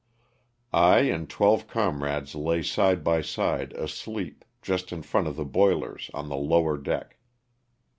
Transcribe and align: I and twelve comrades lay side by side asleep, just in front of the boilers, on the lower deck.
I 0.73 1.01
and 1.01 1.29
twelve 1.29 1.67
comrades 1.67 2.33
lay 2.33 2.63
side 2.63 3.03
by 3.03 3.21
side 3.21 3.73
asleep, 3.73 4.43
just 4.63 4.91
in 4.91 5.03
front 5.03 5.27
of 5.27 5.35
the 5.35 5.45
boilers, 5.45 6.09
on 6.11 6.27
the 6.27 6.37
lower 6.37 6.79
deck. 6.79 7.19